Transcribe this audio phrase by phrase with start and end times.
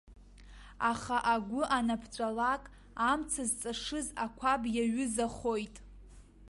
[0.91, 2.63] Аха агәы аныԥҵәалак,
[3.09, 5.75] амца зҵашыз ақәаб инаҩызахоит.